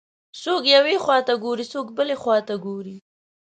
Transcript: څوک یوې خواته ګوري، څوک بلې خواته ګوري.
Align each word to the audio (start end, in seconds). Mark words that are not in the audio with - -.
څوک 0.41 0.61
یوې 0.75 0.95
خواته 1.03 1.33
ګوري، 1.43 1.65
څوک 1.73 1.87
بلې 1.97 2.15
خواته 2.21 2.55
ګوري. 2.65 2.95